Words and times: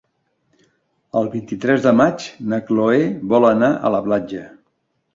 El 1.21 1.29
vint-i-tres 1.35 1.85
de 1.85 1.95
maig 2.01 2.27
na 2.55 2.61
Chloé 2.71 3.07
vol 3.37 3.49
anar 3.55 3.73
a 3.91 3.97
la 3.99 4.05
platja. 4.11 4.47